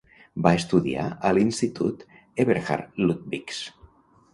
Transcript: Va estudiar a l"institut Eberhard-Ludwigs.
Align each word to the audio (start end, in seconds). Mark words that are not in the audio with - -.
Va 0.45 0.53
estudiar 0.59 1.03
a 1.29 1.31
l"institut 1.33 2.03
Eberhard-Ludwigs. 2.47 3.67